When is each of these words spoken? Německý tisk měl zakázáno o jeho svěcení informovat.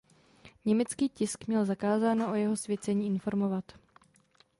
Německý 0.65 1.09
tisk 1.09 1.47
měl 1.47 1.65
zakázáno 1.65 2.31
o 2.31 2.35
jeho 2.35 2.55
svěcení 2.57 3.07
informovat. 3.07 3.71